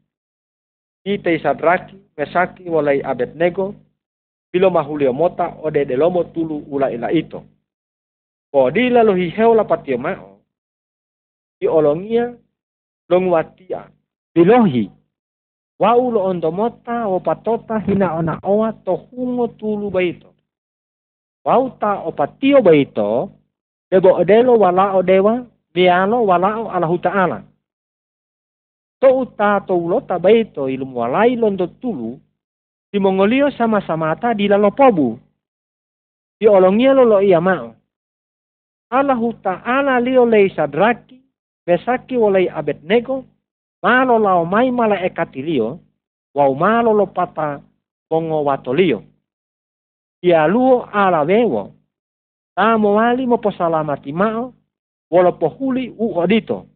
[1.05, 3.74] ite Sadraki, Mesaki walai Abednego,
[4.53, 7.44] bilo mahulio mota ode delomo tulu ula ila ito.
[8.53, 10.30] Ko di lalu hiheu la patio mao,
[11.61, 12.33] di olongia
[13.12, 13.92] longwatia,
[14.35, 14.88] bilohi,
[15.77, 20.33] wau lo ondo mota o patota hina ona oa to hungo tulu baito.
[21.44, 23.31] Wau ta o patio baito,
[23.90, 25.44] debo odelo wala o dewa,
[25.75, 27.44] bialo wala o alahu ta'ala.
[29.01, 32.20] To uta to ulota baito ilmu walai londo tulu
[32.92, 35.16] di mongolio sama-sama ta di lalopobu
[36.40, 37.77] di olongia lolo ia mao.
[38.92, 41.20] Allahu ta'ala lio lei sadraki
[41.66, 43.25] besaki olei abednego
[43.83, 45.81] malo lao mai mala ekatilio
[46.35, 47.61] wau malo lo pata
[48.11, 49.03] bongo watolio
[50.23, 51.73] ia luo ala wewo
[52.55, 54.55] tamo wali mo posalamati mao
[55.11, 56.66] wolo pohuli u odito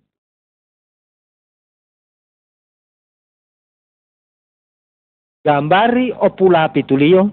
[5.45, 7.29] Gambari o pula pitulio,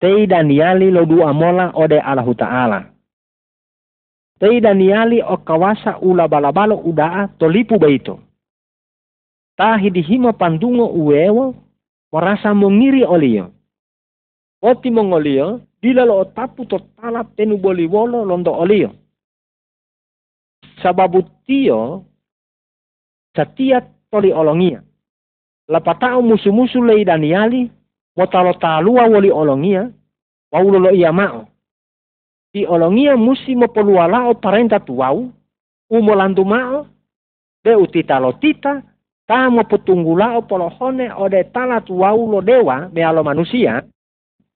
[0.00, 2.93] tei Daniali lo dua mola ode Allahu Ta'ala.
[4.44, 8.20] Tei Daniali o kawasa ula balabalo udaa tolipu baito.
[9.56, 11.54] tahi dihima pandungo uewo
[12.12, 13.52] merasa mengiri olio.
[14.62, 18.90] Oti mongolio dilalo otapu totala tenu boli wolo londo olio.
[20.82, 22.04] Sababu tio
[23.36, 23.80] satia
[24.10, 24.82] toli olongia.
[25.68, 27.70] Lapatao musu-musu lei daniali
[28.16, 29.90] motalo talua woli olongia
[30.52, 31.53] waulo lo ia mao.
[32.54, 35.32] Di olongia musi mo o parenta tuau
[35.90, 36.86] umo landu mao
[37.64, 38.94] de utita lo tita
[39.26, 43.80] Tamo petunggula polohone ode talat wau lo dewa me alo manusia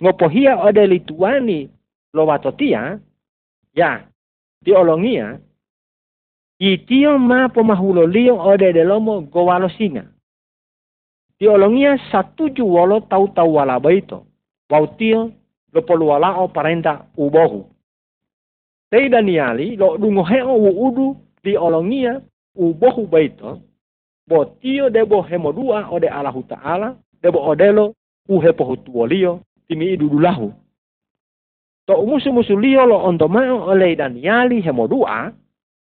[0.02, 1.70] ngopohia ode lituani
[2.12, 3.00] lo watotia
[3.72, 4.04] ya
[4.60, 5.40] di olongia
[6.60, 10.04] itio ma pomahulo lio ode delomo gowalo singa.
[11.40, 14.26] Di olongia satuju wolo tau tau wala baito
[14.68, 15.32] wau tio
[15.72, 17.77] lo poluala o parenta ubohu
[18.90, 22.20] Tei Daniali lo dungo heo udu di olongia
[22.56, 23.60] ubohu baito
[24.28, 27.94] bo tio debo hemodua ode Allahu Ta'ala debo odelo
[28.28, 30.52] uhe pohutuolio timi idudulahu.
[31.86, 35.32] To umusu musu lio lo ondomao ole Daniali hemodua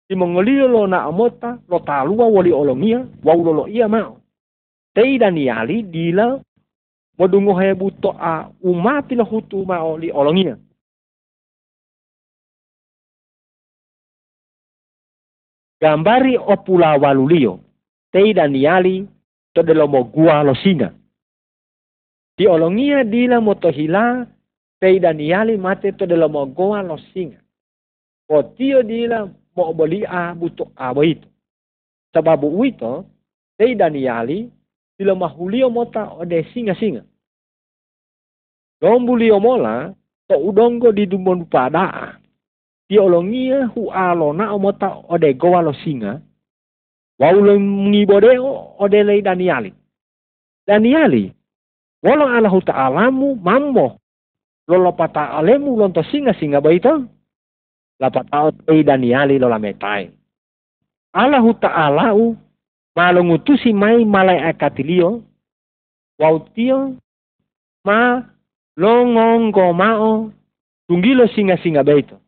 [0.09, 4.21] timongolio lo na amota lo talua wali olomia waulo lo ia mao.
[4.95, 6.41] Tei Daniali dila
[7.19, 10.59] modungo hebuto a umati lo hutu mao li olongia.
[15.81, 17.61] Gambari opula walulio
[18.13, 19.07] tei Daniali
[19.55, 20.91] to de lomo gua lo singa.
[22.37, 24.27] Di olongia dila motohila
[24.81, 27.39] tei Daniali mate to de lomo gua lo singa.
[28.29, 31.29] O tio dila mo boli a buto abo itu.
[32.13, 33.05] Sababu uito
[33.59, 34.51] tei Daniali
[34.99, 37.05] dila mahulio mota ode singa-singa.
[38.83, 39.95] Lombulio mola
[40.29, 42.19] to udongo di dumon pada.
[42.89, 46.21] Di olongia hu alona omota ode goa lo singa
[47.19, 49.75] Waulo ngibodeo odelei Daniali.
[50.67, 51.35] Daniali,
[52.03, 53.99] walau Allah Ta'alamu mammo
[54.69, 57.09] lolo pata alemu lonto singa singa baito.
[57.99, 60.13] Lapata ei Daniali lola metai.
[61.13, 62.37] Allah Ta'alau
[62.95, 65.23] malungutusi mai malai akatilio
[66.21, 66.95] wautio
[67.83, 68.23] ma
[68.79, 70.31] longongo mao
[70.87, 72.21] tunggilo singa singa baito.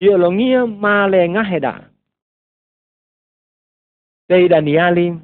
[0.00, 1.90] Iyo longia male ngaheda
[4.28, 5.14] Dei Daniali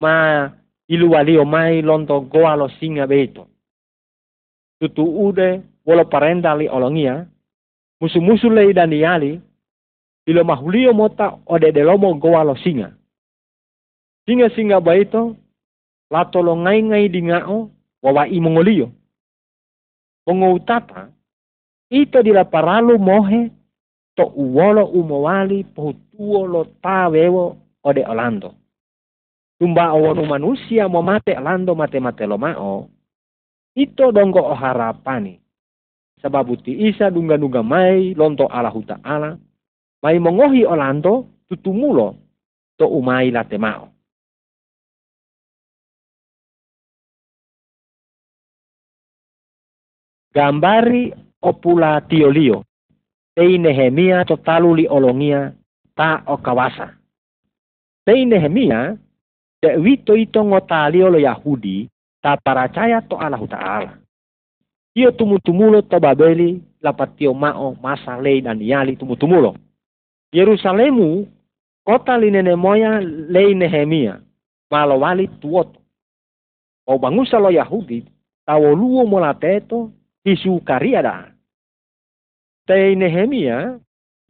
[0.00, 0.46] ma
[0.88, 3.48] ilu walio mai lonto goa lo singa beito.
[4.80, 7.26] Tutu ude wolo parenda li olongia.
[8.00, 9.40] Musu-musu lei Daniali
[10.26, 12.94] ilo mahulio mota ode delomo goa lo singa.
[14.26, 15.36] Singa singa beito
[16.10, 17.70] lato lo ngai ngai di ngao
[18.02, 18.92] wawa i mongolio.
[20.26, 21.10] Mongo utata
[21.90, 23.50] ito dila paralu mohe
[24.14, 28.54] to uwolo umowali pohutuo lo tawewo ode Orlando.
[29.58, 32.88] Tumba awonu manusia mo mate Orlando mate mate lo mao.
[33.74, 35.40] Ito donggo o harapani.
[36.22, 39.38] Sababu ti isa dunga dunga mai lonto Allahu Ta'ala.
[40.02, 42.16] Mai mongohi Orlando tutumulo
[42.78, 43.90] to umai late mao.
[50.34, 52.64] Gambari opula tiolio.
[53.34, 55.52] Tei Nehemia totalu li olongia
[55.94, 56.94] ta o kawasa.
[58.06, 58.96] Tei Nehemia,
[59.60, 61.90] te wito ito ngotalio lo Yahudi,
[62.22, 63.92] ta paracaya to Allah Ta'ala.
[64.94, 69.58] Iyo tumutumulo to Babeli, lapatio mao masa lei dan yali tumutumulo.
[70.32, 71.26] Yerusalemu,
[71.82, 74.20] kota linene moya lei Nehemia,
[74.70, 75.80] malo wali tuoto.
[76.86, 78.04] O bangusa lo Yahudi,
[78.46, 79.90] tawo luo molateto,
[80.24, 81.33] hisu kariada.
[82.66, 83.80] Tei Nehemia,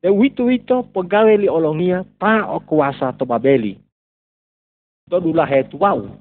[0.05, 3.81] E wito wito pegawai li olongia pa o kuasa to babeli.
[5.09, 6.21] To dula he tuau.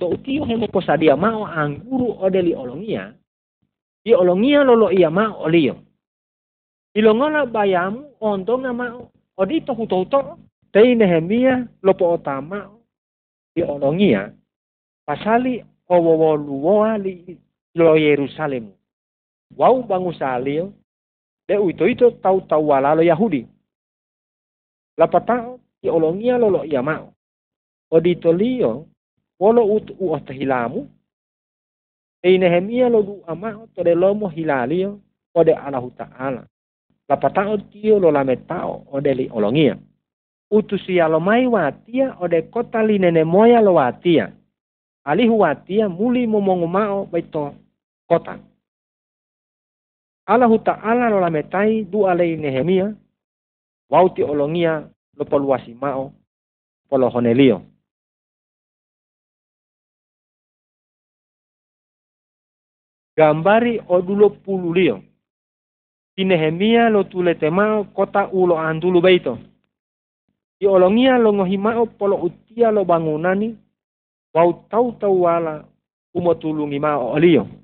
[0.00, 3.12] To utio he mo posadia mao angguru ode li olongia.
[4.04, 5.76] I olongia lolo ia mao olio.
[6.96, 10.38] Ilongola bayamu ontonga mao odito huto huto.
[10.72, 12.70] Tei nehemia lopo otama
[13.56, 14.32] i olongia.
[15.04, 17.36] Pasali owowo luoa li
[17.74, 18.72] lo Yerusalemu.
[19.56, 20.12] Wau bangu
[21.48, 23.46] de uito ito tau tau wala lo Yahudi.
[24.96, 27.12] Lapatao i olongia lolo ia mao.
[27.90, 28.86] O dito lio,
[29.40, 30.88] wolo ut u hilamu.
[32.22, 35.00] E Nehemia lo du amao to de lomo hilalio
[35.34, 36.46] o de Allahu Ta'ala.
[37.08, 39.76] Lapatao tio lo lametao o de li olongia.
[40.50, 44.32] Utusi lo mai watia o de kota li nene moya lo watia.
[45.04, 47.54] Alihu watia muli momongo mao baito
[48.08, 48.38] kota.
[50.26, 52.94] Allahu ala lo lametai du alei Nehemia
[53.90, 56.12] wauti olongia lo poluasi mao
[56.88, 57.62] polo honelio.
[63.16, 65.02] Gambari odulo pululio.
[66.16, 69.38] Di Nehemia lo tuletemao kota ulo andulu beito.
[70.58, 73.58] Di olongia lo ngohimao polo utia lo bangunani
[74.34, 75.64] wau tau tau wala
[76.14, 77.63] umotulungi mao olio.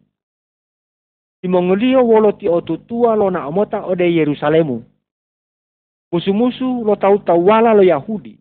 [1.41, 4.85] Ti mongolio wolo ti otutua lo na omota ode Yerusalemu.
[6.13, 8.39] Musu-musu lo tau tau wala lo Yahudi.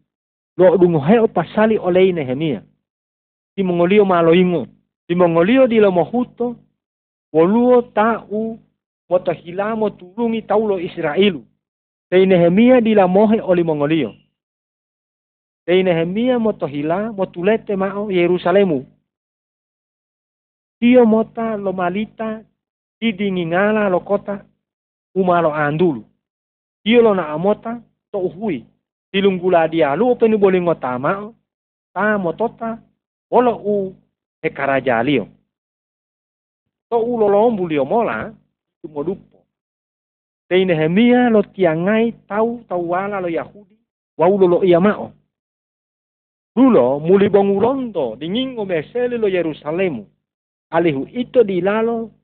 [0.57, 2.63] Lo dungoheo pasali olei Nehemia.
[3.55, 4.67] Ti mongolio malo ingo.
[5.07, 6.55] Ti mongolio di lo mohuto
[7.33, 8.57] Woluo tau
[9.43, 11.45] hila mo tulungi taulo Israelu.
[12.09, 14.15] Tei Nehemia dilamohe oli Mongolio.
[15.65, 18.85] Tei Nehemia hila mo tulete mao Yerusalemu.
[20.79, 22.43] Tio mota lo malita
[23.01, 24.45] didingingala lo kota
[25.15, 26.03] umalo andulu.
[26.83, 27.81] Tio lo na amota
[28.11, 28.65] to uhui.
[29.11, 31.35] Tilunggula dia lu openi bolingo mao.
[31.93, 32.79] Ta motota
[33.31, 33.95] olo u
[34.41, 35.27] e karajalio
[36.89, 38.33] to ulo lombu lio mola
[38.81, 39.45] tu modupo.
[40.49, 43.77] Te Nehemia lo tiangai tau tau wala lo Yahudi
[44.17, 45.13] wa ulo lo ia mao.
[46.55, 50.05] Dulo muli bongurondo dingingo mesele lo Yerusalemu.
[50.69, 51.61] Alihu ito di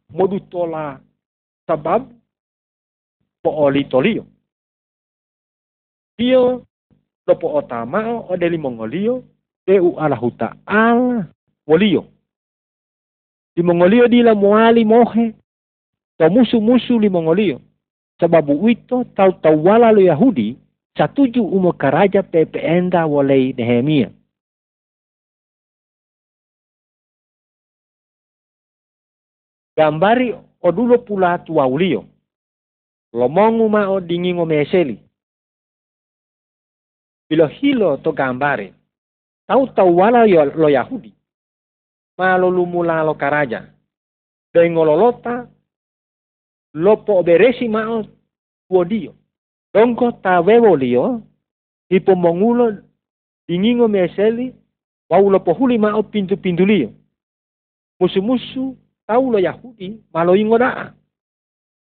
[0.09, 0.99] lalo modutola
[1.67, 2.09] sabab
[3.41, 4.25] po oli tolio.
[6.17, 6.65] Dio
[7.27, 9.23] lo po otamao o mongolio
[9.67, 11.25] u ala huta ala
[11.67, 12.05] wolio
[13.55, 15.33] di Mongolio di la moali mohe
[16.17, 17.61] to musu-musu li Mongolio.
[18.19, 20.57] Sababu itu tau tau wala lo Yahudi
[20.97, 24.11] satuju umo karaja pepe enda walei Nehemia.
[29.77, 32.05] Gambari odulo pula tua ulio.
[33.13, 34.99] Lomongu ma o dingingo meseli.
[37.29, 38.73] Bilo hilo to gambari.
[39.47, 41.15] Tau tau wala lo Yahudi
[42.17, 43.73] malolumula lo karaja.
[44.53, 45.47] Dengololota
[46.73, 48.05] lopo beresi mao
[48.69, 49.13] wodio.
[49.73, 51.21] Dongko ta wewo lio
[51.89, 52.77] ipo mongulo
[53.47, 54.55] dingingo meseli
[55.09, 56.89] wau lopo huli mao pintu-pintu lio.
[59.05, 60.93] Tau lo Yahudi malo ingo daa.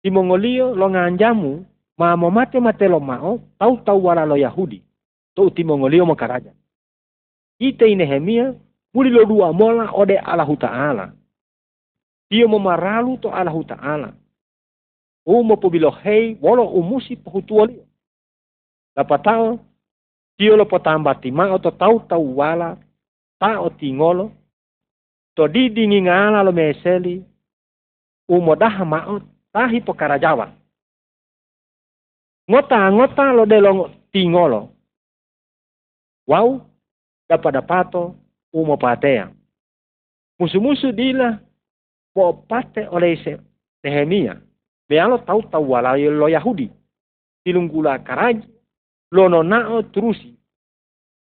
[0.01, 1.65] Di Mongolio lo nganjamu
[1.97, 4.81] ma mo mate mate lo mao tau tau wala lo Yahudi.
[5.33, 6.53] To uti Mongolio mo karaja.
[7.57, 8.53] Ite Nehemia
[8.95, 11.05] Muli lo dua mola ode Allah Ta'ala.
[12.31, 14.09] Dia memaralu to Allah Ta'ala.
[15.27, 15.67] Umo po
[15.99, 17.19] hei wolo umusi.
[18.95, 19.59] Dapat tahu,
[20.39, 22.79] dia lo potamba tima o to tau tau wala,
[23.35, 24.31] ta tingolo,
[25.35, 27.19] to di dingi ngala lo meseli,
[28.31, 29.19] umo dah mao
[29.51, 30.51] tahi po karajawa.
[32.47, 34.71] Ngota ngota lo delong tingolo.
[36.25, 36.61] Wow,
[37.29, 38.15] dapat dapato
[38.49, 39.29] umopatea.
[40.41, 41.37] Musuh-musuh dila
[42.15, 43.15] po pate oleh
[43.85, 44.41] Nehemia.
[44.89, 46.69] Bealo tau tau wala lo Yahudi.
[47.45, 48.41] Tilunggula karaj
[49.13, 50.33] lo nonao terusi.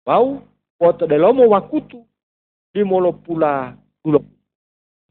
[0.07, 0.43] Bau
[0.79, 2.03] poto de lomo wakutu
[2.75, 3.75] di molo pula
[4.05, 4.25] dulo.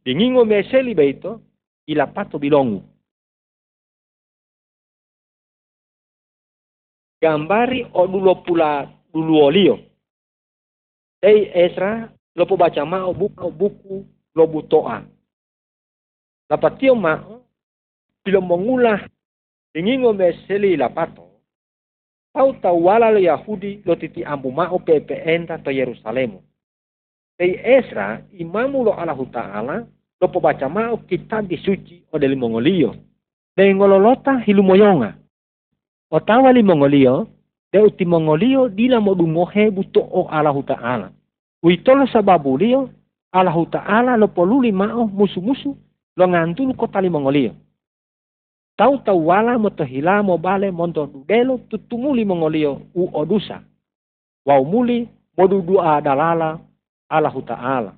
[0.05, 1.41] Dingingo meseli beito
[1.87, 2.83] ila pato bilongu.
[7.21, 9.79] Gambari o dulo pula dulu olio.
[11.21, 15.05] Ei Ezra lo po baca ma o buku buku lo butoa.
[16.49, 17.21] Lapatio ma
[18.23, 19.05] pilo mengulah
[19.73, 21.29] dingingo meseli lapato.
[22.33, 26.50] Tau tau wala lo Yahudi lo titi ambu ma o pepe enta to Yerusalemu.
[27.41, 29.75] Ei Ezra imamu lo Allah Ta'ala
[30.21, 32.93] lo baca ma o kitab di suci o deli Mongolio.
[33.57, 35.17] Dei ngololota hilumoyonga.
[36.13, 37.27] O tawa li Mongolio
[37.73, 41.09] de uti mongolio dila mo dungohe buto o Allah Ta'ala.
[41.63, 42.89] Uitolo sababu lio
[43.33, 45.75] Allah Ta'ala lo poluli mao musu-musu
[46.17, 47.57] lo ngantulu kota li mongolio.
[48.77, 53.63] Tau tau wala mo tohila mo bale monto dudelo tutunguli mongolio u odusa.
[54.45, 55.47] Wau muli mo
[57.11, 57.91] Allah Ta'ala.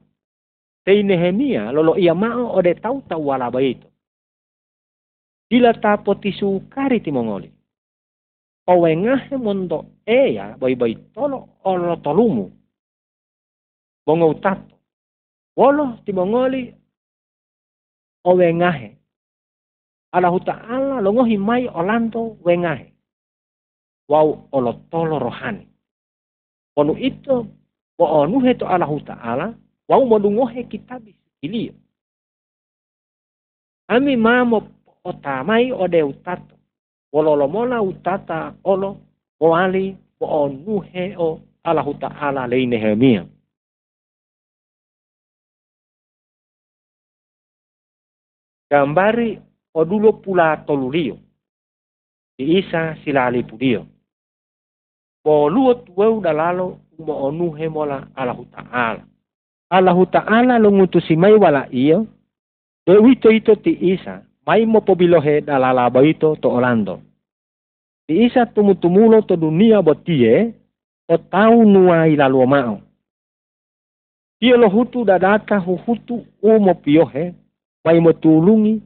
[0.83, 3.87] Tei Nehemia lolo ia mao ode tau tau wala baito.
[5.49, 7.53] Dila tapo tisu kari ti mongoli
[8.67, 12.51] owengahe mondo eya boy boy tolo olo tolumu.
[14.05, 14.75] Bongo utato.
[15.55, 16.75] Wolo timongoli
[18.25, 18.97] owengahe.
[20.11, 22.93] Ala huta ala longohi mai olando wengahe.
[24.09, 25.67] Wau olo tolo rohani.
[26.75, 27.47] Onu itu
[27.97, 29.53] bo onuhe to ala huta ala
[29.89, 31.73] wau modungohe kitabi ilio.
[33.87, 34.67] Ami mamo
[35.03, 36.55] otamai ode utato
[37.13, 38.97] wololomola utata olo
[39.39, 43.27] oali o nuhe o Allahu Ta'ala lei Nehemia.
[48.71, 49.39] Gambari
[49.73, 51.19] odulo pula tolulio.
[52.37, 53.85] Di isa silali pudio.
[55.23, 59.01] Bo luot weu dalalo umo onuhe mola Allahu Ta'ala.
[59.69, 62.05] Allahu Ta'ala lo ngutusi mai wala iyo.
[62.85, 64.21] De wito ito ti isa.
[64.45, 67.01] Mai mo pobilohe dalala ito to Orlando.
[68.07, 70.53] Ti isa tumutumulo to dunia botie.
[71.09, 72.75] O tau nua ilalu mao.
[74.39, 77.33] Tio lo hutu dadaka huhutu umo piohe.
[77.85, 78.81] Mai mo tulungi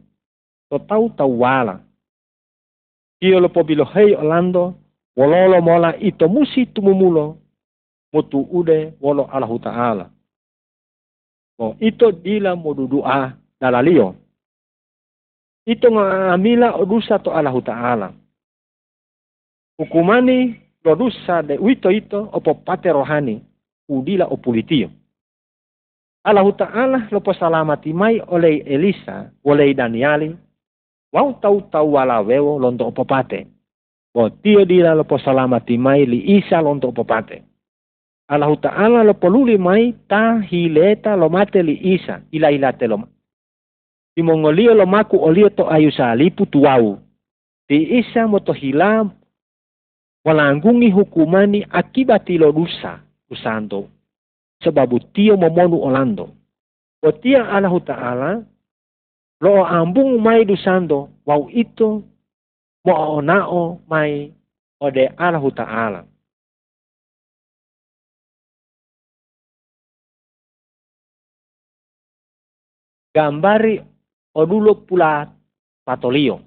[0.70, 1.82] to tau tau wala.
[3.20, 4.74] Tio lo pobilohei Orlando.
[5.18, 7.47] Wololo mola ito musi tumumulo.
[8.18, 10.10] Mutu ude wolo Allahu Ta'ala.
[11.62, 14.18] O ito dila mo dudua dalalio.
[15.70, 18.10] Ito nga amila odusa to Allahu Ta'ala.
[19.78, 23.38] Hukumani dodusa de wito ito opo pate rohani
[23.86, 24.90] udila o pulitio.
[26.26, 30.34] Allahu Ta'ala lopo salamati mai oleh Elisa, oleh Daniali,
[31.14, 33.46] wau tau tau wala wewo lonto opo pate.
[34.10, 37.57] Bo tio dila lopo salamati mai li isa lonto opo pate.
[38.28, 43.00] Allah Ta'ala lo poluli mai ta hileta lo mate li isa ila ila te lo
[44.12, 46.98] Di mongolio lo maku olio to ayu salipu tuau.
[47.70, 49.14] Di isa moto hilam
[50.26, 53.00] walanggungi hukumani akibati lo dusa
[53.30, 53.88] usando.
[54.60, 56.34] Sebabu tio momonu olando.
[57.06, 58.32] O tia Allah Ta'ala
[59.40, 62.02] lo ambung mai dusando wau itu
[62.84, 64.34] mo onao mai
[64.82, 66.02] ode Allah Ta'ala.
[73.16, 73.82] Gambari
[74.36, 75.28] odulo pula
[75.86, 76.40] patolio.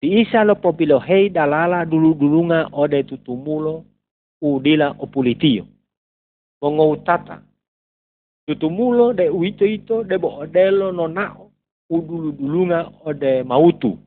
[0.00, 3.84] Di isa lo popilo hei dalala dulu dulunga ode tutumulo
[4.40, 5.66] udila opulitio.
[6.62, 7.42] Mongo utata.
[8.46, 11.50] Tutumulo de uito ito de bo odelo nonao
[11.90, 13.98] udulu dulunga ode mautu.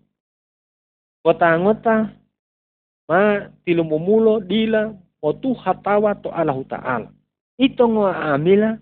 [1.23, 2.09] Kota ngota
[3.09, 7.09] ma tilumumulo dila motu hatawa to Allah Ta'ala.
[7.57, 8.77] Ito ngoa amila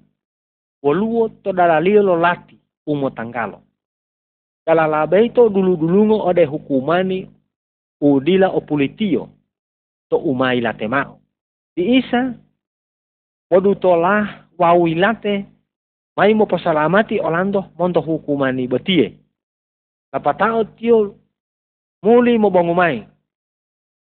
[0.83, 3.61] woluo to dalalio lo lati umo tangalo.
[4.65, 7.29] Dalalabe to dulu-dulungo ode hukumani
[8.01, 9.29] udila opulitio
[10.09, 11.19] to umai latemao.
[11.75, 12.33] Di isa
[13.51, 15.45] modu tolah wawilate
[16.17, 19.17] mai mo pasalamati olando mondo hukumani betie.
[20.11, 21.15] Kapatao tio
[22.03, 23.07] muli mo bongumai.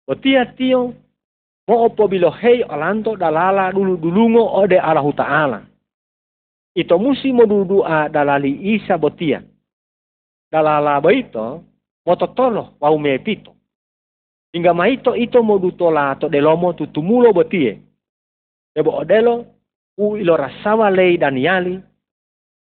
[0.08, 0.94] Betia tio
[1.68, 5.69] mo opo bilohei olando dalala dulu dulungo ode Allahu Ta'ala
[6.74, 9.42] ito musi modudua dalali isa botia.
[10.50, 11.62] Dalala ba ito,
[12.06, 13.54] mototolo wau mepito.
[14.52, 17.78] Hingga maito ito modutola to delomo tutumulo botie.
[18.74, 19.46] Debo odelo,
[19.98, 21.78] u ilo rasawa lei Daniali,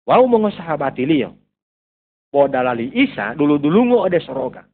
[0.07, 1.35] wau mongo sahabati liyo.
[2.31, 4.67] Bo dalali isa dulu dulungo ode soroga.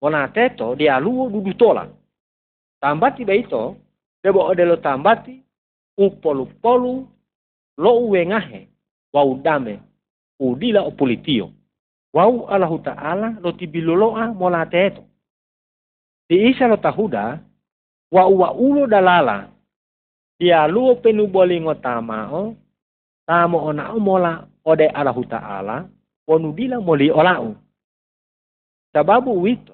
[0.00, 1.86] Bona teto dia luo dudutola.
[2.82, 3.76] Tambati ba ito,
[4.22, 5.38] debo odelo tambati,
[5.98, 7.06] u polu polu
[7.78, 8.68] lo uwengahe
[9.12, 9.80] wau dame
[10.40, 11.50] udila opolitio.
[12.12, 15.04] Wau Allahu Ta'ala lo tibiloloa mola teto.
[16.28, 17.40] Di isa lo tahuda
[18.12, 19.48] wa wa ulo dalala
[20.38, 22.56] dia luo penu bolingo tamao
[23.26, 25.88] tamo ona mola ode Allahu Ta'ala
[26.26, 27.56] ponu dila moli olau
[28.92, 29.72] sababu wito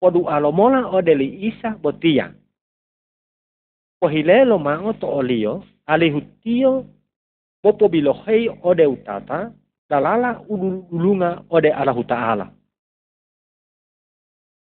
[0.00, 2.32] podu alomola ode li isa botia
[4.00, 6.84] pohilelo mao to olio alihutio
[7.66, 9.50] popo bilohei ode utata
[9.90, 12.46] dalala ulunga ode Allahu Ta'ala.